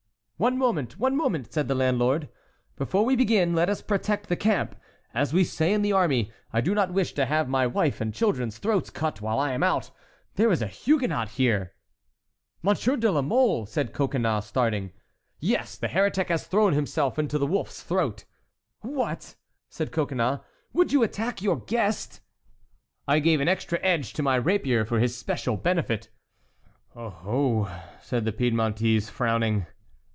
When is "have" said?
7.27-7.47